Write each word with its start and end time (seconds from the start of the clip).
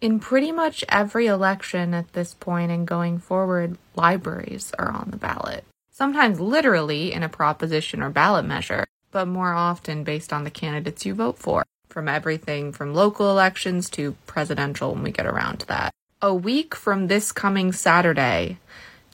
In 0.00 0.20
pretty 0.20 0.52
much 0.52 0.84
every 0.90 1.26
election 1.26 1.94
at 1.94 2.12
this 2.12 2.34
point 2.34 2.70
and 2.70 2.86
going 2.86 3.18
forward, 3.18 3.78
libraries 3.94 4.72
are 4.78 4.90
on 4.90 5.10
the 5.10 5.16
ballot. 5.16 5.64
Sometimes 5.90 6.38
literally 6.38 7.14
in 7.14 7.22
a 7.22 7.30
proposition 7.30 8.02
or 8.02 8.10
ballot 8.10 8.44
measure, 8.44 8.84
but 9.10 9.26
more 9.26 9.54
often 9.54 10.04
based 10.04 10.34
on 10.34 10.44
the 10.44 10.50
candidates 10.50 11.06
you 11.06 11.14
vote 11.14 11.38
for, 11.38 11.64
from 11.88 12.08
everything 12.08 12.72
from 12.72 12.92
local 12.92 13.30
elections 13.30 13.88
to 13.90 14.14
presidential 14.26 14.92
when 14.92 15.02
we 15.02 15.10
get 15.10 15.24
around 15.24 15.60
to 15.60 15.66
that. 15.68 15.90
A 16.20 16.34
week 16.34 16.74
from 16.74 17.06
this 17.06 17.32
coming 17.32 17.72
Saturday, 17.72 18.58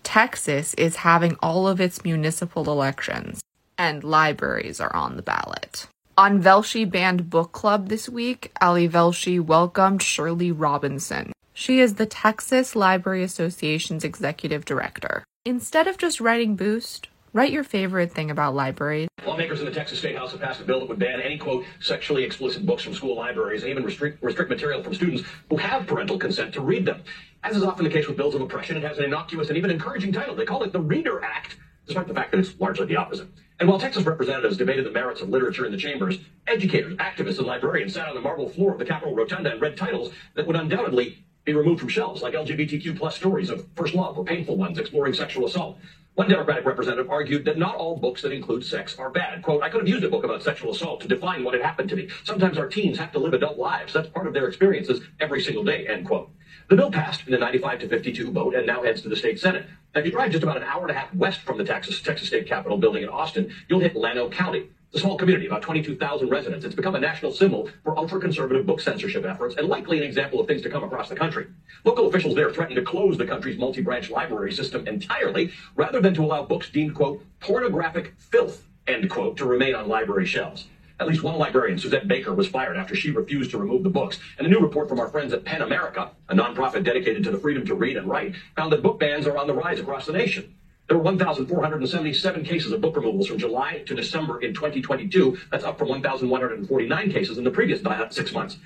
Texas 0.03 0.75
is 0.75 0.97
having 0.97 1.37
all 1.41 1.69
of 1.69 1.81
its 1.81 2.03
municipal 2.03 2.69
elections, 2.69 3.41
and 3.79 4.03
libraries 4.03 4.81
are 4.81 4.95
on 4.97 5.15
the 5.15 5.23
ballot. 5.23 5.87
On 6.19 6.43
Velshi 6.43 6.89
Banned 6.89 7.31
Book 7.31 7.53
Club 7.53 7.89
this 7.89 8.07
week, 8.07 8.53
Ali 8.61 8.87
Velshi 8.87 9.41
welcomed 9.41 10.03
Shirley 10.03 10.53
Robinson. 10.53 11.33
She 11.55 11.81
is 11.81 11.95
the 11.95 12.05
Texas 12.05 12.77
Library 12.77 13.23
Association's 13.23 14.05
executive 14.05 14.67
director. 14.67 15.25
Instead 15.47 15.87
of 15.87 15.97
just 15.97 16.21
writing 16.21 16.55
Boost, 16.55 17.09
write 17.33 17.51
your 17.51 17.65
favorite 17.65 18.13
thing 18.13 18.31
about 18.31 18.55
libraries. 18.55 19.09
Lawmakers 19.25 19.61
in 19.61 19.65
the 19.65 19.73
Texas 19.73 20.01
State 20.01 20.15
House 20.15 20.33
have 20.33 20.41
passed 20.43 20.61
a 20.61 20.65
bill 20.65 20.81
that 20.81 20.89
would 20.91 20.99
ban 20.99 21.23
any, 21.23 21.39
quote, 21.39 21.65
sexually 21.81 22.25
explicit 22.25 22.67
books 22.67 22.83
from 22.83 22.93
school 22.93 23.17
libraries 23.17 23.63
and 23.63 23.71
even 23.71 23.83
restrict, 23.83 24.23
restrict 24.23 24.51
material 24.51 24.83
from 24.83 24.93
students 24.93 25.23
who 25.49 25.57
have 25.57 25.87
parental 25.87 26.19
consent 26.19 26.53
to 26.53 26.61
read 26.61 26.85
them. 26.85 27.03
As 27.43 27.57
is 27.57 27.63
often 27.63 27.85
the 27.85 27.91
case 27.91 28.07
with 28.07 28.19
bills 28.19 28.35
of 28.35 28.43
oppression, 28.43 28.77
it 28.77 28.83
has 28.83 28.99
an 28.99 29.05
innocuous 29.05 29.49
and 29.49 29.57
even 29.57 29.71
encouraging 29.71 30.13
title. 30.13 30.35
They 30.35 30.45
call 30.45 30.63
it 30.63 30.75
the 30.75 30.81
Reader 30.81 31.25
Act, 31.25 31.57
despite 31.87 32.07
the 32.07 32.15
fact 32.15 32.33
that 32.33 32.39
it's 32.39 32.61
largely 32.61 32.85
the 32.85 32.97
opposite. 32.97 33.29
And 33.63 33.69
while 33.69 33.79
Texas 33.79 34.03
representatives 34.05 34.57
debated 34.57 34.85
the 34.85 34.91
merits 34.91 35.21
of 35.21 35.29
literature 35.29 35.65
in 35.65 35.71
the 35.71 35.79
chambers, 35.79 36.19
educators, 36.49 36.97
activists, 36.97 37.39
and 37.39 37.47
librarians 37.47 37.95
sat 37.95 38.09
on 38.09 38.17
the 38.17 38.21
marble 38.21 38.49
floor 38.49 38.73
of 38.73 38.81
the 38.81 38.85
Capitol 38.85 39.15
Rotunda 39.15 39.53
and 39.53 39.61
read 39.61 39.77
titles 39.77 40.13
that 40.35 40.49
would 40.49 40.57
undoubtedly 40.57 41.25
be 41.45 41.55
removed 41.55 41.79
from 41.79 41.89
shelves, 41.89 42.23
like 42.23 42.35
LGBTQ 42.35 42.99
plus 42.99 43.15
stories 43.15 43.51
of 43.51 43.65
first 43.77 43.95
love 43.95 44.19
or 44.19 44.25
painful 44.25 44.57
ones 44.57 44.81
exploring 44.81 45.15
sexual 45.15 45.47
assault. 45.47 45.79
One 46.15 46.29
Democratic 46.29 46.65
representative 46.65 47.09
argued 47.09 47.45
that 47.45 47.57
not 47.57 47.77
all 47.77 47.97
books 47.97 48.23
that 48.23 48.33
include 48.33 48.65
sex 48.65 48.99
are 48.99 49.11
bad. 49.11 49.43
Quote, 49.43 49.63
I 49.63 49.69
could 49.69 49.83
have 49.83 49.89
used 49.89 50.03
a 50.03 50.11
book 50.11 50.25
about 50.25 50.43
sexual 50.43 50.73
assault 50.73 51.01
to 51.03 51.07
define 51.07 51.45
what 51.45 51.55
had 51.55 51.63
happened 51.63 51.89
to 51.91 51.95
me. 51.95 52.09
Sometimes 52.25 52.59
our 52.59 52.67
teens 52.67 52.99
have 52.99 53.13
to 53.13 53.21
live 53.21 53.33
adult 53.33 53.59
lives. 53.59 53.93
That's 53.93 54.09
part 54.09 54.27
of 54.27 54.33
their 54.33 54.49
experiences 54.49 55.03
every 55.21 55.41
single 55.41 55.63
day, 55.63 55.87
end 55.87 56.05
quote. 56.09 56.31
The 56.69 56.75
bill 56.75 56.91
passed 56.91 57.29
in 57.29 57.35
a 57.35 57.39
95 57.39 57.79
to 57.81 57.89
52 57.89 58.33
vote 58.33 58.57
and 58.57 58.67
now 58.67 58.83
heads 58.83 59.03
to 59.03 59.09
the 59.09 59.15
state 59.15 59.39
Senate. 59.39 59.67
If 59.95 60.07
you 60.07 60.11
drive 60.11 60.31
just 60.31 60.43
about 60.43 60.57
an 60.57 60.63
hour 60.63 60.81
and 60.81 60.91
a 60.91 60.95
half 60.95 61.15
west 61.15 61.41
from 61.41 61.59
the 61.59 61.65
Texas, 61.65 62.01
Texas 62.01 62.29
State 62.29 62.47
Capitol 62.47 62.79
building 62.79 63.03
in 63.03 63.11
Austin, 63.11 63.53
you'll 63.69 63.81
hit 63.81 63.95
Llano 63.95 64.31
County. 64.31 64.71
It's 64.89 64.97
a 64.97 65.01
small 65.01 65.19
community, 65.19 65.47
about 65.47 65.61
22,000 65.61 66.31
residents. 66.31 66.65
It's 66.65 66.75
become 66.75 66.95
a 66.95 66.99
national 66.99 67.31
symbol 67.31 67.69
for 67.85 67.99
ultra-conservative 67.99 68.65
book 68.65 68.81
censorship 68.81 69.27
efforts 69.27 69.57
and 69.57 69.69
likely 69.69 69.99
an 69.99 70.03
example 70.03 70.41
of 70.41 70.47
things 70.47 70.63
to 70.63 70.71
come 70.71 70.83
across 70.83 71.11
the 71.11 71.15
country. 71.15 71.47
Local 71.85 72.09
officials 72.09 72.35
there 72.35 72.51
threatened 72.51 72.77
to 72.77 72.83
close 72.83 73.19
the 73.19 73.27
country's 73.27 73.59
multi-branch 73.59 74.09
library 74.09 74.53
system 74.53 74.87
entirely 74.89 75.53
rather 75.77 76.01
than 76.01 76.15
to 76.15 76.25
allow 76.25 76.43
books 76.43 76.71
deemed, 76.71 76.95
quote, 76.95 77.23
pornographic 77.41 78.15
filth, 78.17 78.67
end 78.87 79.11
quote, 79.11 79.37
to 79.37 79.45
remain 79.45 79.75
on 79.75 79.89
library 79.89 80.25
shelves. 80.25 80.69
At 81.03 81.09
least 81.09 81.25
one 81.25 81.37
librarian, 81.37 81.81
Suzette 81.81 82.07
Baker, 82.07 82.33
was 82.33 82.47
fired 82.47 82.77
after 82.77 82.95
she 82.95 83.11
refused 83.11 83.51
to 83.51 83.59
remove 83.59 83.83
the 83.83 83.91
books. 83.91 84.21
And 84.39 84.47
a 84.47 84.51
new 84.51 84.61
report 84.61 84.89
from 84.89 85.01
our 85.01 85.09
friends 85.09 85.33
at 85.33 85.45
PEN 85.45 85.61
America, 85.61 86.13
a 86.29 86.35
nonprofit 86.37 86.85
dedicated 86.85 87.25
to 87.25 87.33
the 87.33 87.39
freedom 87.39 87.67
to 87.67 87.75
read 87.75 87.97
and 87.97 88.09
write, 88.09 88.37
found 88.55 88.73
that 88.73 88.85
book 88.85 89.01
bans 89.01 89.27
are 89.27 89.37
on 89.37 89.49
the 89.49 89.53
rise 89.53 89.81
across 89.81 90.07
the 90.07 90.13
nation. 90.13 90.55
There 90.87 90.97
were 90.97 91.03
1,477 91.03 92.45
cases 92.45 92.71
of 92.71 92.81
book 92.81 92.95
removals 92.95 93.27
from 93.27 93.39
July 93.39 93.83
to 93.87 93.97
December 93.97 94.41
in 94.43 94.55
2022. 94.55 95.39
That's 95.51 95.65
up 95.65 95.77
from 95.77 95.89
1,149 95.89 97.11
cases 97.11 97.37
in 97.37 97.43
the 97.43 97.51
previous 97.51 97.85
uh, 97.85 98.09
six 98.11 98.33
months. 98.33 98.59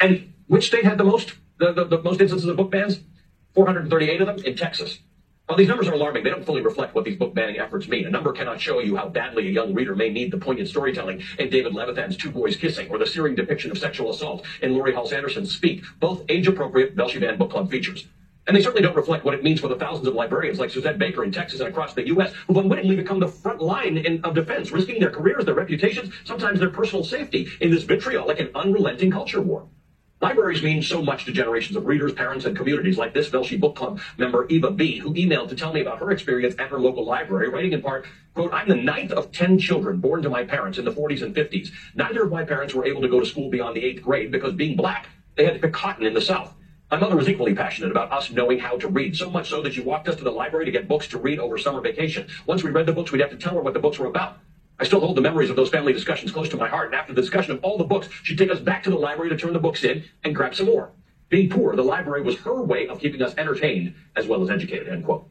And 0.00 0.32
which 0.46 0.68
state 0.68 0.84
had 0.84 0.96
the 0.96 1.04
most, 1.04 1.34
the, 1.58 1.74
the, 1.74 1.84
the 1.84 2.02
most 2.02 2.22
instances 2.22 2.48
of 2.48 2.56
book 2.56 2.70
bans? 2.70 3.00
438 3.54 4.22
of 4.22 4.26
them 4.28 4.38
in 4.46 4.56
Texas. 4.56 5.00
While 5.46 5.58
these 5.58 5.68
numbers 5.68 5.86
are 5.86 5.92
alarming, 5.92 6.24
they 6.24 6.30
don't 6.30 6.44
fully 6.44 6.60
reflect 6.60 6.92
what 6.92 7.04
these 7.04 7.16
book 7.16 7.32
banning 7.32 7.60
efforts 7.60 7.86
mean. 7.86 8.04
A 8.04 8.10
number 8.10 8.32
cannot 8.32 8.60
show 8.60 8.80
you 8.80 8.96
how 8.96 9.08
badly 9.08 9.46
a 9.46 9.50
young 9.52 9.74
reader 9.74 9.94
may 9.94 10.10
need 10.10 10.32
the 10.32 10.38
poignant 10.38 10.68
storytelling 10.68 11.22
in 11.38 11.50
David 11.50 11.72
Levithan's 11.72 12.16
Two 12.16 12.32
Boys 12.32 12.56
Kissing 12.56 12.90
or 12.90 12.98
the 12.98 13.06
searing 13.06 13.36
depiction 13.36 13.70
of 13.70 13.78
sexual 13.78 14.10
assault 14.10 14.44
in 14.60 14.74
Laurie 14.74 14.92
Halse 14.92 15.12
Anderson's 15.12 15.54
Speak, 15.54 15.84
both 16.00 16.24
age-appropriate 16.28 16.96
Velshi 16.96 17.20
Banned 17.20 17.38
Book 17.38 17.52
Club 17.52 17.70
features. 17.70 18.08
And 18.48 18.56
they 18.56 18.60
certainly 18.60 18.82
don't 18.82 18.96
reflect 18.96 19.24
what 19.24 19.34
it 19.34 19.44
means 19.44 19.60
for 19.60 19.68
the 19.68 19.76
thousands 19.76 20.08
of 20.08 20.14
librarians 20.14 20.58
like 20.58 20.70
Suzette 20.70 20.98
Baker 20.98 21.22
in 21.22 21.30
Texas 21.30 21.60
and 21.60 21.68
across 21.68 21.94
the 21.94 22.08
U.S. 22.08 22.32
who've 22.48 22.56
unwittingly 22.56 22.96
become 22.96 23.20
the 23.20 23.28
front 23.28 23.62
line 23.62 23.98
in, 23.98 24.24
of 24.24 24.34
defense, 24.34 24.72
risking 24.72 24.98
their 24.98 25.10
careers, 25.10 25.44
their 25.44 25.54
reputations, 25.54 26.12
sometimes 26.24 26.58
their 26.58 26.70
personal 26.70 27.04
safety 27.04 27.46
in 27.60 27.70
this 27.70 27.84
vitriolic 27.84 28.40
and 28.40 28.50
unrelenting 28.56 29.12
culture 29.12 29.40
war. 29.40 29.68
Libraries 30.22 30.62
mean 30.62 30.80
so 30.82 31.02
much 31.02 31.26
to 31.26 31.32
generations 31.32 31.76
of 31.76 31.84
readers, 31.84 32.14
parents, 32.14 32.46
and 32.46 32.56
communities 32.56 32.96
like 32.96 33.12
this 33.12 33.28
Velshi 33.28 33.60
Book 33.60 33.76
Club 33.76 34.00
member, 34.16 34.46
Eva 34.48 34.70
B., 34.70 34.96
who 34.96 35.12
emailed 35.12 35.50
to 35.50 35.54
tell 35.54 35.74
me 35.74 35.82
about 35.82 35.98
her 35.98 36.10
experience 36.10 36.54
at 36.58 36.70
her 36.70 36.80
local 36.80 37.04
library, 37.04 37.50
writing 37.50 37.72
in 37.72 37.82
part, 37.82 38.06
quote, 38.32 38.50
I'm 38.50 38.66
the 38.66 38.76
ninth 38.76 39.12
of 39.12 39.30
10 39.30 39.58
children 39.58 40.00
born 40.00 40.22
to 40.22 40.30
my 40.30 40.42
parents 40.42 40.78
in 40.78 40.86
the 40.86 40.90
40s 40.90 41.20
and 41.20 41.34
50s. 41.34 41.70
Neither 41.94 42.22
of 42.22 42.30
my 42.30 42.44
parents 42.44 42.72
were 42.72 42.86
able 42.86 43.02
to 43.02 43.08
go 43.08 43.20
to 43.20 43.26
school 43.26 43.50
beyond 43.50 43.76
the 43.76 43.84
eighth 43.84 44.02
grade 44.02 44.32
because 44.32 44.54
being 44.54 44.74
black, 44.74 45.08
they 45.34 45.44
had 45.44 45.52
to 45.52 45.60
pick 45.60 45.74
cotton 45.74 46.06
in 46.06 46.14
the 46.14 46.22
South. 46.22 46.54
My 46.90 46.96
mother 46.96 47.16
was 47.16 47.28
equally 47.28 47.54
passionate 47.54 47.90
about 47.90 48.10
us 48.10 48.30
knowing 48.30 48.58
how 48.58 48.78
to 48.78 48.88
read, 48.88 49.16
so 49.16 49.28
much 49.28 49.50
so 49.50 49.60
that 49.60 49.74
she 49.74 49.80
walked 49.80 50.08
us 50.08 50.16
to 50.16 50.24
the 50.24 50.30
library 50.30 50.64
to 50.64 50.70
get 50.70 50.88
books 50.88 51.08
to 51.08 51.18
read 51.18 51.38
over 51.38 51.58
summer 51.58 51.82
vacation. 51.82 52.26
Once 52.46 52.62
we 52.62 52.70
read 52.70 52.86
the 52.86 52.92
books, 52.92 53.12
we'd 53.12 53.20
have 53.20 53.30
to 53.30 53.36
tell 53.36 53.54
her 53.54 53.60
what 53.60 53.74
the 53.74 53.80
books 53.80 53.98
were 53.98 54.06
about. 54.06 54.38
I 54.78 54.84
still 54.84 55.00
hold 55.00 55.16
the 55.16 55.22
memories 55.22 55.48
of 55.48 55.56
those 55.56 55.70
family 55.70 55.92
discussions 55.92 56.30
close 56.30 56.48
to 56.50 56.56
my 56.56 56.68
heart. 56.68 56.86
And 56.86 56.94
after 56.94 57.14
the 57.14 57.20
discussion 57.20 57.52
of 57.52 57.64
all 57.64 57.78
the 57.78 57.84
books, 57.84 58.08
she'd 58.22 58.36
take 58.36 58.50
us 58.50 58.60
back 58.60 58.82
to 58.82 58.90
the 58.90 58.96
library 58.96 59.30
to 59.30 59.36
turn 59.36 59.52
the 59.52 59.58
books 59.58 59.84
in 59.84 60.04
and 60.22 60.34
grab 60.34 60.54
some 60.54 60.66
more. 60.66 60.92
Being 61.28 61.48
poor, 61.48 61.74
the 61.74 61.82
library 61.82 62.22
was 62.22 62.36
her 62.40 62.62
way 62.62 62.86
of 62.86 63.00
keeping 63.00 63.22
us 63.22 63.34
entertained 63.38 63.94
as 64.14 64.26
well 64.26 64.42
as 64.42 64.50
educated, 64.50 64.88
end 64.88 65.04
quote. 65.04 65.26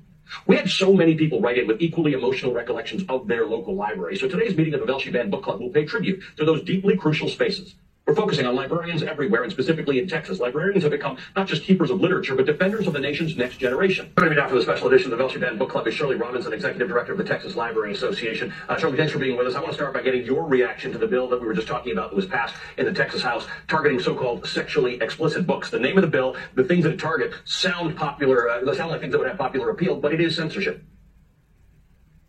We 0.48 0.56
had 0.56 0.70
so 0.70 0.92
many 0.94 1.16
people 1.16 1.40
write 1.40 1.60
in 1.60 1.68
with 1.68 1.82
equally 1.82 2.14
emotional 2.14 2.52
recollections 2.52 3.04
of 3.08 3.28
their 3.28 3.46
local 3.46 3.76
library. 3.76 4.18
So 4.18 4.28
today's 4.28 4.58
meeting 4.58 4.74
of 4.74 4.80
the 4.80 4.88
Velshi 4.88 5.14
Banned 5.14 5.30
Book 5.30 5.44
Club 5.44 5.60
will 5.60 5.70
pay 5.70 5.86
tribute 5.86 6.24
to 6.38 6.46
those 6.46 6.64
deeply 6.64 6.98
crucial 6.98 7.30
spaces. 7.30 7.76
We're 8.08 8.14
focusing 8.14 8.46
on 8.46 8.54
librarians 8.54 9.02
everywhere, 9.02 9.42
and 9.42 9.52
specifically 9.52 9.98
in 9.98 10.08
Texas. 10.08 10.40
Librarians 10.40 10.84
have 10.84 10.92
become 10.92 11.18
not 11.36 11.48
just 11.48 11.64
keepers 11.64 11.90
of 11.90 12.00
literature, 12.00 12.36
but 12.36 12.46
defenders 12.46 12.86
of 12.86 12.94
the 12.94 13.00
nation's 13.00 13.36
next 13.36 13.58
generation. 13.58 14.14
Joining 14.20 14.36
me 14.36 14.40
now 14.40 14.48
for 14.48 14.54
the 14.54 14.62
special 14.62 14.88
edition 14.88 15.12
of 15.12 15.18
the 15.18 15.24
Velshi 15.24 15.42
Banned 15.42 15.58
Book 15.58 15.72
Club 15.72 15.88
is 15.88 15.96
Shirley 15.96 16.16
Robinson, 16.16 16.54
Executive 16.54 16.88
Director 16.88 17.14
of 17.14 17.18
the 17.18 17.24
Texas 17.24 17.56
Library 17.56 17.94
Association. 17.94 18.54
Uh, 18.70 18.78
Shirley, 18.78 18.96
thanks 18.96 19.12
for 19.12 19.18
being 19.18 19.36
with 19.36 19.48
us. 19.48 19.56
I 19.56 19.60
want 19.60 19.72
to 19.72 19.76
start 19.76 19.92
by 19.92 20.04
getting 20.04 20.24
your 20.24 20.48
reaction 20.48 20.92
to 20.92 21.00
the 21.00 21.08
bill 21.08 21.28
that 21.30 21.42
we 21.42 21.48
were 21.48 21.56
just 21.56 21.68
talking 21.68 21.94
about 21.94 22.12
that 22.12 22.16
was 22.16 22.28
passed 22.28 22.54
in 22.78 22.86
the 22.86 22.94
Texas 22.94 23.24
House, 23.24 23.48
targeting 23.68 24.00
so-called 24.00 24.48
sexually 24.48 25.02
explicit 25.02 25.48
books. 25.48 25.72
The 25.72 25.80
name 25.80 25.98
of 25.98 26.04
the 26.04 26.08
bill, 26.08 26.38
the 26.54 26.64
things 26.64 26.84
that 26.84 26.94
it 26.94 27.00
targets, 27.00 27.38
sound 27.46 27.98
popular, 27.98 28.52
uh, 28.52 28.76
sound 28.76 28.92
like 28.92 29.02
things 29.02 29.14
that 29.14 29.18
would 29.18 29.28
have 29.28 29.40
popular 29.40 29.72
appeal, 29.72 29.96
but 30.00 30.14
it 30.14 30.22
is 30.22 30.36
censorship. 30.36 30.84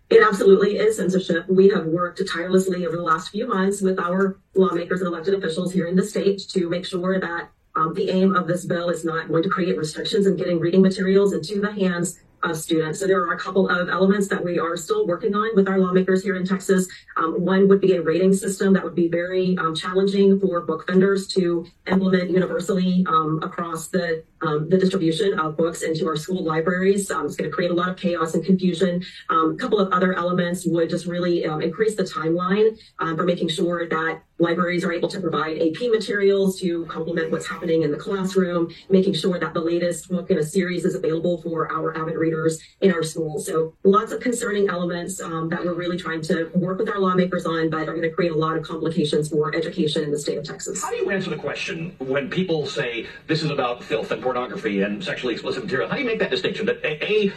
It 0.08 0.22
absolutely 0.24 0.76
is 0.76 0.96
censorship. 0.96 1.48
We 1.48 1.68
have 1.70 1.86
worked 1.86 2.22
tirelessly 2.32 2.86
over 2.86 2.96
the 2.96 3.02
last 3.02 3.30
few 3.30 3.48
months 3.48 3.80
with 3.82 3.98
our 3.98 4.38
lawmakers 4.54 5.00
and 5.00 5.08
elected 5.08 5.34
officials 5.34 5.72
here 5.72 5.88
in 5.88 5.96
the 5.96 6.04
state 6.04 6.42
to 6.50 6.68
make 6.68 6.86
sure 6.86 7.18
that 7.18 7.50
um, 7.74 7.92
the 7.92 8.10
aim 8.10 8.34
of 8.34 8.46
this 8.46 8.64
bill 8.64 8.88
is 8.88 9.04
not 9.04 9.28
going 9.28 9.42
to 9.42 9.48
create 9.48 9.76
restrictions 9.76 10.26
in 10.26 10.36
getting 10.36 10.60
reading 10.60 10.80
materials 10.80 11.32
into 11.32 11.60
the 11.60 11.72
hands 11.72 12.20
of 12.42 12.56
students. 12.56 13.00
So 13.00 13.06
there 13.06 13.20
are 13.20 13.32
a 13.32 13.38
couple 13.38 13.68
of 13.68 13.88
elements 13.88 14.28
that 14.28 14.44
we 14.44 14.58
are 14.58 14.76
still 14.76 15.06
working 15.06 15.34
on 15.34 15.56
with 15.56 15.68
our 15.68 15.78
lawmakers 15.78 16.22
here 16.22 16.36
in 16.36 16.46
Texas. 16.46 16.86
Um, 17.16 17.44
one 17.44 17.68
would 17.68 17.80
be 17.80 17.94
a 17.94 18.02
rating 18.02 18.32
system 18.32 18.72
that 18.74 18.84
would 18.84 18.94
be 18.94 19.08
very 19.08 19.56
um, 19.58 19.74
challenging 19.74 20.38
for 20.38 20.60
book 20.60 20.86
vendors 20.86 21.26
to 21.28 21.66
implement 21.86 22.30
universally 22.30 23.04
um, 23.08 23.40
across 23.42 23.88
the 23.88 24.22
um, 24.42 24.68
the 24.68 24.78
distribution 24.78 25.38
of 25.38 25.56
books 25.56 25.82
into 25.82 26.06
our 26.06 26.16
school 26.16 26.42
libraries. 26.44 27.10
Um, 27.10 27.26
it's 27.26 27.36
going 27.36 27.50
to 27.50 27.54
create 27.54 27.70
a 27.70 27.74
lot 27.74 27.88
of 27.88 27.96
chaos 27.96 28.34
and 28.34 28.44
confusion. 28.44 29.02
Um, 29.28 29.52
a 29.52 29.56
couple 29.56 29.78
of 29.78 29.92
other 29.92 30.14
elements 30.14 30.66
would 30.66 30.90
just 30.90 31.06
really 31.06 31.44
increase 31.44 31.96
the 31.96 32.02
timeline 32.02 32.76
for 32.98 33.24
making 33.24 33.48
sure 33.48 33.88
that 33.88 34.22
libraries 34.38 34.84
are 34.84 34.92
able 34.92 35.08
to 35.08 35.20
provide 35.20 35.56
AP 35.56 35.90
materials 35.90 36.60
to 36.60 36.84
complement 36.86 37.30
what's 37.30 37.46
happening 37.46 37.82
in 37.82 37.90
the 37.90 37.96
classroom, 37.96 38.70
making 38.90 39.14
sure 39.14 39.38
that 39.38 39.54
the 39.54 39.60
latest 39.60 40.08
book 40.08 40.30
in 40.30 40.38
a 40.38 40.42
series 40.42 40.84
is 40.84 40.94
available 40.94 41.40
for 41.42 41.72
our 41.72 41.96
avid 41.96 42.16
readers 42.16 42.60
in 42.80 42.92
our 42.92 43.02
schools. 43.02 43.46
So 43.46 43.74
lots 43.84 44.12
of 44.12 44.20
concerning 44.20 44.68
elements 44.68 45.20
um, 45.20 45.48
that 45.48 45.64
we're 45.64 45.74
really 45.74 45.96
trying 45.96 46.20
to 46.22 46.50
work 46.54 46.78
with 46.78 46.88
our 46.88 46.98
lawmakers 46.98 47.46
on, 47.46 47.70
but 47.70 47.88
are 47.88 47.94
going 47.94 48.02
to 48.02 48.10
create 48.10 48.32
a 48.32 48.36
lot 48.36 48.56
of 48.56 48.62
complications 48.62 49.30
for 49.30 49.54
education 49.54 50.04
in 50.04 50.10
the 50.10 50.18
state 50.18 50.38
of 50.38 50.44
Texas. 50.44 50.82
How 50.82 50.90
do 50.90 50.96
you 50.96 51.10
answer 51.10 51.30
the 51.30 51.36
question 51.36 51.94
when 51.98 52.28
people 52.28 52.66
say 52.66 53.06
this 53.26 53.42
is 53.42 53.50
about 53.50 53.82
filth 53.82 54.10
and 54.10 54.22
pornography 54.22 54.35
and 54.36 55.02
sexually 55.02 55.34
explicit 55.34 55.62
material? 55.62 55.88
How 55.88 55.96
do 55.96 56.02
you 56.02 56.06
make 56.06 56.18
that 56.18 56.30
distinction 56.30 56.66
that 56.66 56.84
A, 56.84 57.32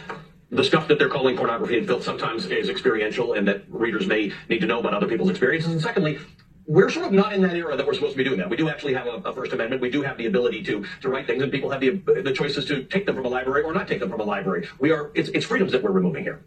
the 0.50 0.64
stuff 0.64 0.88
that 0.88 0.98
they're 0.98 1.08
calling 1.08 1.36
pornography 1.36 1.78
and 1.78 1.86
filth 1.86 2.04
sometimes 2.04 2.46
is 2.46 2.68
experiential 2.68 3.34
and 3.34 3.46
that 3.48 3.62
readers 3.68 4.06
may 4.06 4.32
need 4.48 4.60
to 4.60 4.66
know 4.66 4.80
about 4.80 4.94
other 4.94 5.06
people's 5.06 5.30
experiences. 5.30 5.72
And 5.72 5.80
secondly, 5.80 6.18
we're 6.66 6.90
sort 6.90 7.06
of 7.06 7.12
not 7.12 7.32
in 7.32 7.42
that 7.42 7.56
era 7.56 7.76
that 7.76 7.86
we're 7.86 7.94
supposed 7.94 8.12
to 8.12 8.18
be 8.18 8.24
doing 8.24 8.38
that. 8.38 8.50
We 8.50 8.56
do 8.56 8.68
actually 8.68 8.94
have 8.94 9.06
a, 9.06 9.14
a, 9.24 9.34
First 9.34 9.52
Amendment. 9.52 9.80
We 9.80 9.90
do 9.90 10.02
have 10.02 10.16
the 10.16 10.26
ability 10.26 10.62
to 10.64 10.84
to 11.00 11.08
write 11.08 11.26
things, 11.26 11.42
and 11.42 11.50
people 11.50 11.70
have 11.70 11.80
the 11.80 11.90
the 12.22 12.32
choices 12.32 12.64
to 12.66 12.84
take 12.84 13.06
them 13.06 13.16
from 13.16 13.24
a 13.24 13.28
library 13.28 13.62
or 13.62 13.72
not 13.72 13.88
take 13.88 14.00
them 14.00 14.10
from 14.10 14.20
a 14.20 14.24
library. 14.24 14.68
We 14.78 14.92
are 14.92 15.10
it's, 15.14 15.28
it's 15.30 15.46
freedoms 15.46 15.72
that 15.72 15.82
we're 15.82 15.90
removing 15.90 16.22
here. 16.22 16.44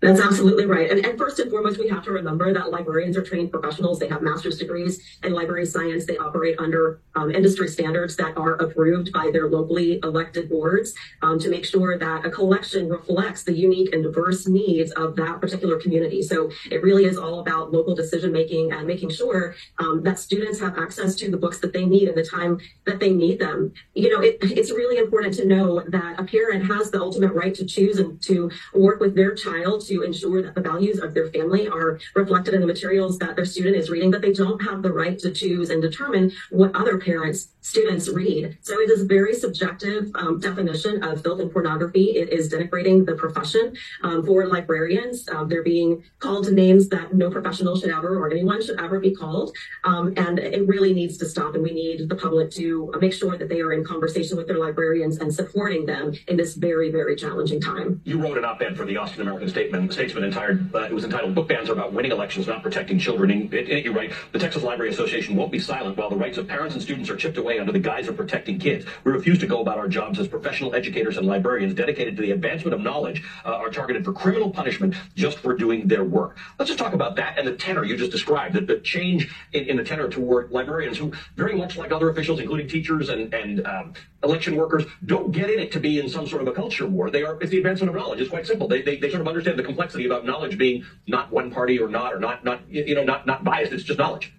That's 0.00 0.20
absolutely 0.20 0.64
right. 0.64 0.88
And, 0.90 1.04
and, 1.04 1.18
first 1.18 1.40
and 1.40 1.50
foremost, 1.50 1.78
we 1.78 1.88
have 1.88 2.04
to 2.04 2.12
remember 2.12 2.52
that 2.54 2.70
librarians 2.70 3.16
are 3.16 3.22
trained 3.22 3.50
professionals. 3.50 3.98
They 3.98 4.06
have 4.06 4.22
master's 4.22 4.56
degrees 4.56 5.02
in 5.24 5.32
library 5.32 5.66
science. 5.66 6.06
They 6.06 6.16
operate 6.16 6.54
under 6.60 7.00
um, 7.16 7.32
industry 7.32 7.66
standards 7.66 8.14
that 8.16 8.36
are 8.36 8.54
approved 8.54 9.12
by 9.12 9.30
their 9.32 9.48
locally 9.48 9.98
elected 10.04 10.48
boards 10.48 10.94
um, 11.22 11.40
to 11.40 11.50
make 11.50 11.64
sure 11.64 11.98
that 11.98 12.24
a 12.24 12.30
collection 12.30 12.88
reflects 12.88 13.42
the 13.42 13.52
unique 13.52 13.92
and 13.92 14.04
diverse 14.04 14.46
needs 14.46 14.92
of 14.92 15.16
that 15.16 15.40
particular 15.40 15.80
community. 15.80 16.22
So 16.22 16.48
it 16.70 16.80
really 16.84 17.04
is 17.04 17.18
all 17.18 17.40
about 17.40 17.72
local 17.72 17.96
decision 17.96 18.30
making 18.30 18.70
and 18.70 18.86
making 18.86 19.10
sure 19.10 19.56
um, 19.80 20.04
that 20.04 20.20
students 20.20 20.60
have 20.60 20.78
access 20.78 21.16
to 21.16 21.30
the 21.30 21.36
books 21.36 21.58
that 21.58 21.72
they 21.72 21.84
need 21.84 22.08
in 22.08 22.14
the 22.14 22.24
time 22.24 22.60
that 22.86 23.00
they 23.00 23.12
need 23.12 23.40
them. 23.40 23.72
You 23.94 24.10
know, 24.10 24.20
it, 24.20 24.38
it's 24.42 24.70
really 24.70 24.98
important 24.98 25.34
to 25.34 25.44
know 25.44 25.82
that 25.88 26.20
a 26.20 26.24
parent 26.24 26.66
has 26.66 26.92
the 26.92 27.00
ultimate 27.00 27.32
right 27.32 27.54
to 27.56 27.64
choose 27.64 27.98
and 27.98 28.22
to 28.22 28.48
work 28.74 29.00
with 29.00 29.16
their 29.16 29.34
child 29.34 29.87
to 29.88 30.02
ensure 30.02 30.42
that 30.42 30.54
the 30.54 30.60
values 30.60 30.98
of 31.00 31.14
their 31.14 31.30
family 31.30 31.68
are 31.68 31.98
reflected 32.14 32.54
in 32.54 32.60
the 32.60 32.66
materials 32.66 33.18
that 33.18 33.36
their 33.36 33.44
student 33.44 33.76
is 33.76 33.90
reading, 33.90 34.10
but 34.10 34.20
they 34.20 34.32
don't 34.32 34.60
have 34.62 34.82
the 34.82 34.92
right 34.92 35.18
to 35.18 35.30
choose 35.30 35.70
and 35.70 35.82
determine 35.82 36.32
what 36.50 36.74
other 36.74 36.98
parents, 36.98 37.54
students 37.68 38.08
read. 38.08 38.56
So 38.62 38.80
it 38.80 38.90
is 38.90 39.02
a 39.02 39.04
very 39.04 39.34
subjective 39.34 40.10
um, 40.14 40.40
definition 40.40 41.02
of 41.02 41.22
filth 41.22 41.40
and 41.40 41.52
pornography. 41.52 42.16
It 42.16 42.32
is 42.32 42.50
denigrating 42.50 43.04
the 43.04 43.14
profession 43.14 43.76
um, 44.02 44.24
for 44.24 44.46
librarians. 44.46 45.28
Um, 45.28 45.48
they're 45.48 45.62
being 45.62 46.02
called 46.18 46.50
names 46.50 46.88
that 46.88 47.14
no 47.14 47.30
professional 47.30 47.78
should 47.78 47.90
ever 47.90 48.16
or 48.16 48.30
anyone 48.30 48.64
should 48.64 48.80
ever 48.80 48.98
be 48.98 49.14
called. 49.14 49.54
Um, 49.84 50.14
and 50.16 50.38
it 50.38 50.66
really 50.66 50.94
needs 50.94 51.18
to 51.18 51.26
stop. 51.26 51.54
And 51.54 51.62
we 51.62 51.72
need 51.72 52.08
the 52.08 52.16
public 52.16 52.50
to 52.52 52.90
make 53.00 53.12
sure 53.12 53.36
that 53.36 53.48
they 53.50 53.60
are 53.60 53.74
in 53.74 53.84
conversation 53.84 54.38
with 54.38 54.46
their 54.46 54.58
librarians 54.58 55.18
and 55.18 55.32
supporting 55.32 55.84
them 55.84 56.14
in 56.26 56.36
this 56.38 56.54
very, 56.54 56.90
very 56.90 57.16
challenging 57.16 57.60
time. 57.60 58.00
You 58.04 58.18
wrote 58.18 58.38
an 58.38 58.44
op-ed 58.46 58.76
for 58.76 58.86
the 58.86 58.96
Austin 58.96 59.20
American 59.22 59.48
Statement 59.48 59.92
Statesman 59.92 60.24
entitled, 60.24 60.74
uh, 60.74 60.80
it 60.84 60.92
was 60.92 61.04
entitled 61.04 61.34
Book 61.34 61.48
Bans 61.48 61.68
Are 61.68 61.74
About 61.74 61.92
Winning 61.92 62.12
Elections, 62.12 62.46
Not 62.46 62.62
Protecting 62.62 62.98
Children. 62.98 63.30
In 63.30 63.52
it, 63.52 63.84
you 63.84 63.92
write, 63.92 64.12
the 64.32 64.38
Texas 64.38 64.62
Library 64.62 64.90
Association 64.90 65.36
won't 65.36 65.52
be 65.52 65.58
silent 65.58 65.96
while 65.98 66.08
the 66.08 66.16
rights 66.16 66.38
of 66.38 66.48
parents 66.48 66.74
and 66.74 66.82
students 66.82 67.10
are 67.10 67.16
chipped 67.16 67.36
away 67.36 67.57
under 67.60 67.72
the 67.72 67.78
guise 67.78 68.08
of 68.08 68.16
protecting 68.16 68.58
kids. 68.58 68.84
We 69.04 69.12
refuse 69.12 69.38
to 69.38 69.46
go 69.46 69.60
about 69.60 69.78
our 69.78 69.88
jobs 69.88 70.18
as 70.18 70.28
professional 70.28 70.74
educators 70.74 71.16
and 71.16 71.26
librarians 71.26 71.74
dedicated 71.74 72.16
to 72.16 72.22
the 72.22 72.30
advancement 72.32 72.74
of 72.74 72.80
knowledge 72.80 73.22
uh, 73.44 73.54
are 73.54 73.70
targeted 73.70 74.04
for 74.04 74.12
criminal 74.12 74.50
punishment 74.50 74.94
just 75.14 75.38
for 75.38 75.54
doing 75.54 75.88
their 75.88 76.04
work. 76.04 76.36
Let's 76.58 76.68
just 76.68 76.78
talk 76.78 76.92
about 76.92 77.16
that 77.16 77.38
and 77.38 77.46
the 77.46 77.56
tenor 77.56 77.84
you 77.84 77.96
just 77.96 78.12
described, 78.12 78.54
the, 78.54 78.60
the 78.60 78.78
change 78.80 79.34
in, 79.52 79.64
in, 79.64 79.76
the 79.76 79.84
tenor 79.84 80.08
toward 80.08 80.50
librarians 80.50 80.98
who, 80.98 81.12
very 81.36 81.54
much 81.54 81.76
like 81.76 81.92
other 81.92 82.10
officials, 82.10 82.40
including 82.40 82.68
teachers 82.68 83.08
and, 83.08 83.32
and 83.32 83.66
um, 83.66 83.94
election 84.22 84.56
workers, 84.56 84.84
don't 85.06 85.32
get 85.32 85.50
in 85.50 85.58
it 85.58 85.72
to 85.72 85.80
be 85.80 86.00
in 86.00 86.08
some 86.08 86.26
sort 86.26 86.42
of 86.42 86.48
a 86.48 86.52
culture 86.52 86.86
war. 86.86 87.10
They 87.10 87.22
are, 87.22 87.40
it's 87.40 87.50
the 87.50 87.58
advancement 87.58 87.90
of 87.90 87.96
knowledge. 87.96 88.20
It's 88.20 88.30
quite 88.30 88.46
simple. 88.46 88.68
They, 88.68 88.82
they, 88.82 88.96
they 88.96 89.10
sort 89.10 89.20
of 89.20 89.28
understand 89.28 89.58
the 89.58 89.62
complexity 89.62 90.06
about 90.06 90.24
knowledge 90.24 90.58
being 90.58 90.84
not 91.06 91.30
one 91.32 91.50
party 91.50 91.78
or 91.78 91.88
not, 91.88 92.12
or 92.12 92.18
not, 92.18 92.44
not, 92.44 92.68
you 92.68 92.94
know, 92.94 93.04
not, 93.04 93.26
not 93.26 93.44
biased. 93.44 93.72
It's 93.72 93.84
just 93.84 93.98
knowledge. 93.98 94.32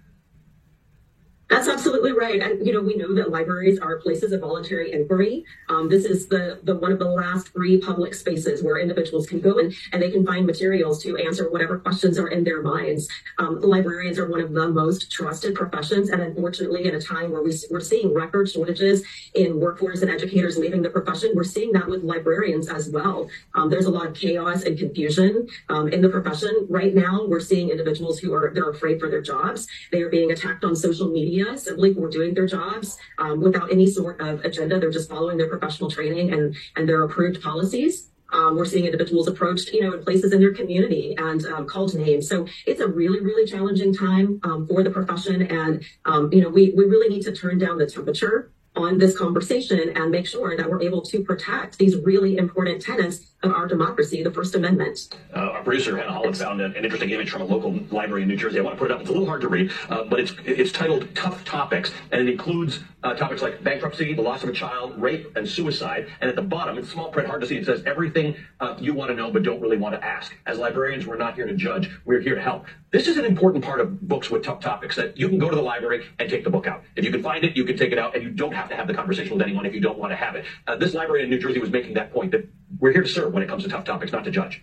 That's 1.50 1.68
absolutely 1.68 2.12
right. 2.12 2.40
And, 2.40 2.66
you 2.66 2.72
know, 2.72 2.82
we 2.82 2.96
know 2.96 3.16
that 3.16 3.32
libraries 3.32 3.80
are 3.80 3.98
places 3.98 4.34
of 4.34 4.42
voluntary 4.42 4.94
inquiry. 4.94 5.44
Um, 5.68 5.90
this 5.90 6.06
is 6.06 6.28
the, 6.28 6.60
the 6.62 6.76
one 6.76 6.92
of 6.92 7.00
the 7.00 7.10
last 7.10 7.50
free 7.50 7.80
public 7.80 8.14
spaces 8.14 8.62
where 8.62 8.78
individuals 8.78 9.26
can 9.26 9.40
go 9.40 9.58
in 9.58 9.74
and 9.92 10.00
they 10.00 10.12
can 10.12 10.24
find 10.24 10.46
materials 10.46 11.02
to 11.02 11.18
answer 11.18 11.50
whatever 11.50 11.80
questions 11.80 12.20
are 12.20 12.28
in 12.28 12.44
their 12.44 12.62
minds. 12.62 13.10
Um, 13.40 13.60
librarians 13.62 14.20
are 14.20 14.30
one 14.30 14.42
of 14.42 14.54
the 14.54 14.68
most 14.70 15.12
trusted 15.12 15.56
professions. 15.56 16.10
And 16.10 16.22
unfortunately, 16.22 16.88
in 16.88 16.94
a 16.94 17.02
time 17.02 17.32
where 17.32 17.42
we, 17.42 17.52
we're 17.72 17.80
seeing 17.80 18.14
record 18.14 18.48
shortages 18.48 19.04
in 19.34 19.60
workforce 19.60 20.04
and 20.04 20.12
educators 20.12 20.56
leaving 20.56 20.84
the 20.84 20.90
profession, 20.92 21.32
we're 21.34 21.44
seeing 21.44 21.72
that 21.72 21.88
with 21.88 22.04
librarians 22.04 22.70
as 22.70 22.92
well. 22.92 23.28
Um, 23.56 23.72
there's 23.72 23.86
a 23.86 23.92
lot 23.92 24.06
of 24.06 24.14
chaos 24.14 24.64
and 24.64 24.78
confusion 24.78 25.48
um, 25.70 25.88
in 25.88 26.02
the 26.04 26.10
profession. 26.10 26.68
Right 26.70 26.94
now, 26.94 27.26
we're 27.26 27.40
seeing 27.40 27.72
individuals 27.72 28.20
who 28.20 28.36
are, 28.36 28.52
they're 28.54 28.70
afraid 28.70 29.00
for 29.00 29.10
their 29.10 29.22
jobs. 29.22 29.68
They 29.92 30.04
are 30.04 30.10
being 30.10 30.32
attacked 30.32 30.64
on 30.64 30.76
social 30.76 31.10
media 31.10 31.39
media 31.40 31.58
simply 31.58 31.94
for 31.94 32.10
doing 32.10 32.34
their 32.34 32.46
jobs 32.46 32.98
um, 33.18 33.42
without 33.42 33.72
any 33.72 33.88
sort 33.88 34.20
of 34.22 34.44
agenda. 34.46 34.80
They're 34.80 34.92
just 34.92 35.10
following 35.10 35.38
their 35.38 35.50
professional 35.50 35.90
training 35.90 36.34
and, 36.34 36.56
and 36.76 36.88
their 36.88 37.04
approved 37.04 37.42
policies. 37.42 38.10
Um, 38.32 38.56
we're 38.56 38.66
seeing 38.66 38.86
individuals 38.86 39.28
approached, 39.28 39.70
you 39.74 39.82
know, 39.82 39.94
in 39.94 40.04
places 40.04 40.34
in 40.34 40.40
their 40.40 40.54
community 40.54 41.16
and 41.18 41.44
um, 41.48 41.66
called 41.66 41.96
names. 41.96 42.30
So 42.30 42.46
it's 42.68 42.80
a 42.80 42.88
really, 42.88 43.22
really 43.22 43.50
challenging 43.50 43.94
time 43.94 44.40
um, 44.44 44.68
for 44.68 44.84
the 44.84 44.92
profession. 44.92 45.42
And, 45.42 45.84
um, 46.06 46.32
you 46.32 46.42
know, 46.42 46.50
we, 46.50 46.72
we 46.78 46.86
really 46.86 47.10
need 47.10 47.24
to 47.24 47.32
turn 47.32 47.58
down 47.58 47.80
the 47.80 47.88
temperature 47.88 48.52
on 48.80 48.98
this 48.98 49.18
conversation 49.18 49.92
and 49.96 50.10
make 50.10 50.26
sure 50.26 50.56
that 50.56 50.70
we're 50.70 50.82
able 50.82 51.02
to 51.02 51.24
protect 51.24 51.78
these 51.78 51.96
really 51.98 52.38
important 52.38 52.82
tenets 52.82 53.26
of 53.44 53.52
our 53.52 53.68
democracy, 53.68 54.24
the 54.24 54.32
First 54.32 54.56
Amendment. 54.56 55.16
Uh, 55.34 55.40
our 55.40 55.64
producer, 55.64 55.98
Hannah 55.98 56.12
Holland, 56.12 56.38
found 56.38 56.62
an, 56.62 56.76
interesting 56.76 57.10
image 57.12 57.30
from 57.30 57.42
a 57.42 57.46
local 57.46 57.80
library 57.92 58.24
in 58.24 58.28
New 58.28 58.36
Jersey. 58.36 58.60
I 58.60 58.62
want 58.62 58.76
to 58.76 58.80
put 58.80 58.92
it 58.92 58.94
up. 58.94 59.02
It's 59.02 59.10
a 59.10 59.14
little 59.14 59.28
hard 59.28 59.42
to 59.42 59.48
read, 59.48 59.72
uh, 59.90 60.04
but 60.04 60.20
it's 60.20 60.34
it's 60.46 60.72
titled 60.72 61.08
Tough 61.16 61.44
Topics, 61.46 61.92
and 62.12 62.22
it 62.22 62.32
includes 62.32 62.80
uh, 63.04 63.14
topics 63.14 63.42
like 63.42 63.64
bankruptcy, 63.64 64.14
the 64.14 64.22
loss 64.22 64.44
of 64.44 64.50
a 64.50 64.54
child, 64.54 65.00
rape, 65.02 65.36
and 65.38 65.48
suicide. 65.48 66.08
And 66.20 66.30
at 66.30 66.36
the 66.36 66.42
bottom, 66.42 66.78
it's 66.78 66.90
small 66.90 67.10
print, 67.10 67.30
hard 67.30 67.42
to 67.42 67.48
see, 67.48 67.58
it 67.58 67.66
says 67.66 67.84
everything 67.86 68.36
uh, 68.60 68.76
you 68.80 68.94
want 68.94 69.10
to 69.10 69.16
know 69.16 69.32
but 69.32 69.44
don't 69.44 69.62
really 69.62 69.78
want 69.78 69.96
to 69.96 70.04
ask. 70.06 70.36
As 70.46 70.58
librarians, 70.58 71.08
we're 71.08 71.18
not 71.18 71.36
here 71.36 71.48
to 71.48 71.56
judge. 71.56 71.90
We're 72.06 72.20
here 72.20 72.36
to 72.36 72.42
help. 72.42 72.66
This 72.92 73.08
is 73.08 73.18
an 73.18 73.26
important 73.26 73.64
part 73.64 73.80
of 73.80 74.02
books 74.08 74.30
with 74.30 74.44
tough 74.44 74.60
topics 74.60 74.96
that 74.98 75.18
you 75.18 75.30
can 75.30 75.40
go 75.40 75.50
to 75.50 75.56
the 75.56 75.62
library 75.62 76.06
and 76.20 76.30
take 76.30 76.44
the 76.44 76.50
book 76.50 76.68
out. 76.68 76.84
If 76.96 77.06
you 77.06 77.12
can 77.12 77.24
find 77.24 77.44
it, 77.44 77.56
you 77.56 77.64
can 77.64 77.78
take 77.78 77.92
it 77.92 78.00
out, 78.00 78.16
and 78.16 78.24
you 78.24 78.32
don't 78.32 78.54
have 78.54 78.70
to 78.70 78.76
have 78.76 78.88
the 78.88 78.94
conversation 78.94 79.38
with 79.38 79.42
anyone 79.42 79.66
if 79.66 79.74
you 79.74 79.82
don't 79.82 79.98
want 79.98 80.12
to 80.12 80.18
have 80.18 80.36
it. 80.36 80.46
Uh, 80.68 80.76
this 80.76 80.94
library 80.94 81.24
in 81.24 81.30
New 81.30 81.40
Jersey 81.40 81.60
was 81.60 81.70
making 81.70 81.94
that 81.94 82.12
point 82.12 82.32
that 82.32 82.48
we're 82.80 82.92
here 82.92 83.04
to 83.04 83.10
serve 83.10 83.34
when 83.34 83.44
it 83.44 83.48
comes 83.48 83.64
to 83.64 83.70
tough 83.70 83.86
topics, 83.86 84.12
not 84.12 84.26
to 84.26 84.32
judge. 84.32 84.62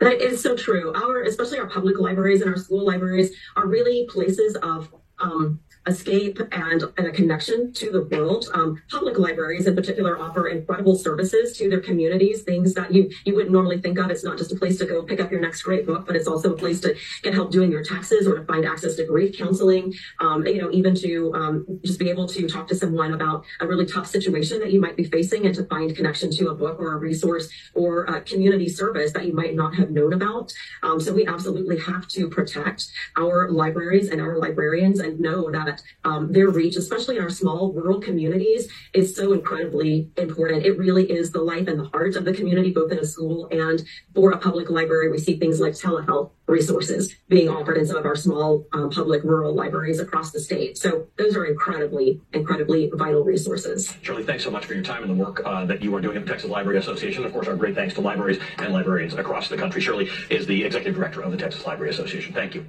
That 0.00 0.22
is 0.22 0.40
so 0.40 0.56
true. 0.56 0.94
Our, 0.94 1.22
especially 1.22 1.58
our 1.58 1.68
public 1.68 1.98
libraries 1.98 2.40
and 2.40 2.50
our 2.50 2.56
school 2.56 2.86
libraries, 2.86 3.32
are 3.56 3.66
really 3.66 4.06
places 4.08 4.56
of 4.62 4.94
um, 5.20 5.60
escape 5.88 6.38
and, 6.52 6.84
and 6.96 7.06
a 7.06 7.10
connection 7.10 7.72
to 7.72 7.90
the 7.90 8.02
world. 8.02 8.46
Um, 8.54 8.82
public 8.90 9.18
libraries 9.18 9.66
in 9.66 9.74
particular 9.74 10.18
offer 10.18 10.48
incredible 10.48 10.96
services 10.96 11.56
to 11.56 11.68
their 11.68 11.80
communities, 11.80 12.42
things 12.42 12.74
that 12.74 12.92
you, 12.92 13.10
you 13.24 13.34
wouldn't 13.34 13.52
normally 13.52 13.80
think 13.80 13.98
of. 13.98 14.10
It's 14.10 14.24
not 14.24 14.38
just 14.38 14.52
a 14.52 14.56
place 14.56 14.78
to 14.78 14.86
go 14.86 15.02
pick 15.02 15.20
up 15.20 15.30
your 15.30 15.40
next 15.40 15.62
great 15.62 15.86
book, 15.86 16.06
but 16.06 16.14
it's 16.14 16.28
also 16.28 16.52
a 16.52 16.56
place 16.56 16.80
to 16.80 16.94
get 17.22 17.34
help 17.34 17.50
doing 17.50 17.70
your 17.70 17.82
taxes 17.82 18.26
or 18.26 18.38
to 18.38 18.44
find 18.44 18.64
access 18.64 18.96
to 18.96 19.06
grief 19.06 19.36
counseling, 19.36 19.94
um, 20.20 20.46
you 20.46 20.60
know, 20.60 20.70
even 20.70 20.94
to 20.96 21.32
um, 21.34 21.80
just 21.84 21.98
be 21.98 22.10
able 22.10 22.28
to 22.28 22.46
talk 22.48 22.68
to 22.68 22.74
someone 22.74 23.14
about 23.14 23.44
a 23.60 23.66
really 23.66 23.86
tough 23.86 24.06
situation 24.06 24.58
that 24.60 24.72
you 24.72 24.80
might 24.80 24.96
be 24.96 25.04
facing 25.04 25.46
and 25.46 25.54
to 25.54 25.64
find 25.64 25.96
connection 25.96 26.30
to 26.30 26.50
a 26.50 26.54
book 26.54 26.78
or 26.78 26.94
a 26.94 26.98
resource 26.98 27.48
or 27.74 28.04
a 28.04 28.20
community 28.20 28.68
service 28.68 29.12
that 29.12 29.24
you 29.24 29.32
might 29.32 29.54
not 29.54 29.74
have 29.74 29.90
known 29.90 30.12
about. 30.12 30.52
Um, 30.82 31.00
so 31.00 31.12
we 31.12 31.26
absolutely 31.26 31.78
have 31.78 32.06
to 32.08 32.28
protect 32.28 32.88
our 33.16 33.50
libraries 33.50 34.10
and 34.10 34.20
our 34.20 34.38
librarians 34.38 35.00
and 35.08 35.20
know 35.20 35.50
that 35.50 35.82
um, 36.04 36.32
their 36.32 36.48
reach, 36.48 36.76
especially 36.76 37.16
in 37.16 37.22
our 37.22 37.30
small 37.30 37.72
rural 37.72 38.00
communities, 38.00 38.68
is 38.94 39.16
so 39.16 39.32
incredibly 39.32 40.10
important. 40.16 40.64
It 40.64 40.78
really 40.78 41.10
is 41.10 41.32
the 41.32 41.40
life 41.40 41.66
and 41.66 41.78
the 41.80 41.88
heart 41.88 42.14
of 42.16 42.24
the 42.24 42.32
community, 42.32 42.70
both 42.70 42.92
in 42.92 42.98
a 42.98 43.04
school 43.04 43.48
and 43.50 43.82
for 44.14 44.30
a 44.30 44.38
public 44.38 44.70
library. 44.70 45.10
We 45.10 45.18
see 45.18 45.38
things 45.38 45.60
like 45.60 45.72
telehealth 45.72 46.30
resources 46.46 47.14
being 47.28 47.48
offered 47.48 47.76
in 47.76 47.86
some 47.86 47.96
of 47.96 48.06
our 48.06 48.16
small 48.16 48.66
um, 48.72 48.90
public 48.90 49.22
rural 49.22 49.54
libraries 49.54 50.00
across 50.00 50.32
the 50.32 50.40
state. 50.40 50.78
So 50.78 51.06
those 51.16 51.36
are 51.36 51.44
incredibly, 51.44 52.20
incredibly 52.32 52.90
vital 52.94 53.22
resources. 53.22 53.94
Shirley, 54.02 54.24
thanks 54.24 54.44
so 54.44 54.50
much 54.50 54.64
for 54.64 54.74
your 54.74 54.82
time 54.82 55.02
and 55.02 55.10
the 55.10 55.24
work 55.24 55.42
uh, 55.44 55.66
that 55.66 55.82
you 55.82 55.94
are 55.94 56.00
doing 56.00 56.16
at 56.16 56.24
the 56.24 56.30
Texas 56.30 56.50
Library 56.50 56.78
Association. 56.78 57.24
Of 57.24 57.32
course, 57.32 57.48
our 57.48 57.56
great 57.56 57.74
thanks 57.74 57.94
to 57.94 58.00
libraries 58.00 58.40
and 58.58 58.72
librarians 58.72 59.14
across 59.14 59.48
the 59.48 59.56
country. 59.56 59.80
Shirley 59.80 60.08
is 60.30 60.46
the 60.46 60.64
executive 60.64 60.94
director 60.94 61.20
of 61.22 61.30
the 61.30 61.36
Texas 61.36 61.66
Library 61.66 61.90
Association. 61.90 62.32
Thank 62.32 62.54
you. 62.54 62.64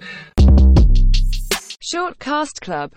Shortcast 1.91 2.61
Club 2.61 2.87